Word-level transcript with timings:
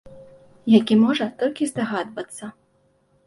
Які, 0.77 0.95
можна 1.01 1.27
толькі 1.43 1.69
здагадвацца. 1.71 2.45